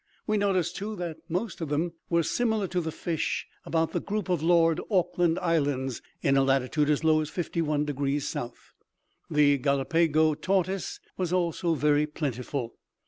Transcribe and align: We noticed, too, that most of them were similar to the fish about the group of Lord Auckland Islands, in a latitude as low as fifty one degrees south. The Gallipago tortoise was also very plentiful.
We 0.25 0.35
noticed, 0.35 0.77
too, 0.77 0.95
that 0.95 1.17
most 1.29 1.61
of 1.61 1.69
them 1.69 1.93
were 2.09 2.23
similar 2.23 2.65
to 2.69 2.81
the 2.81 2.91
fish 2.91 3.45
about 3.67 3.91
the 3.91 3.99
group 3.99 4.29
of 4.29 4.41
Lord 4.41 4.81
Auckland 4.89 5.37
Islands, 5.37 6.01
in 6.23 6.35
a 6.35 6.43
latitude 6.43 6.89
as 6.89 7.03
low 7.03 7.21
as 7.21 7.29
fifty 7.29 7.61
one 7.61 7.85
degrees 7.85 8.27
south. 8.27 8.73
The 9.29 9.59
Gallipago 9.59 10.33
tortoise 10.33 10.99
was 11.17 11.31
also 11.31 11.75
very 11.75 12.07
plentiful. 12.07 12.79